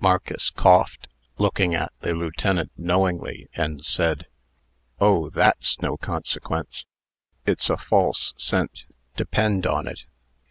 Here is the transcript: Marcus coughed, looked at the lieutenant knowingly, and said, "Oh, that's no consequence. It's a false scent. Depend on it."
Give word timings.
Marcus 0.00 0.48
coughed, 0.48 1.08
looked 1.36 1.60
at 1.60 1.92
the 2.00 2.14
lieutenant 2.14 2.72
knowingly, 2.74 3.50
and 3.54 3.84
said, 3.84 4.24
"Oh, 4.98 5.28
that's 5.28 5.82
no 5.82 5.98
consequence. 5.98 6.86
It's 7.44 7.68
a 7.68 7.76
false 7.76 8.32
scent. 8.38 8.86
Depend 9.14 9.66
on 9.66 9.86
it." 9.86 10.04